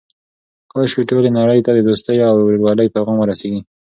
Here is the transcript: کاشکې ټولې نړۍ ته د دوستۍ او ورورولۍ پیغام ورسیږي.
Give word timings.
کاشکې 0.71 1.03
ټولې 1.09 1.29
نړۍ 1.39 1.59
ته 1.65 1.71
د 1.73 1.79
دوستۍ 1.87 2.17
او 2.27 2.33
ورورولۍ 2.45 2.87
پیغام 2.95 3.17
ورسیږي. 3.19 3.61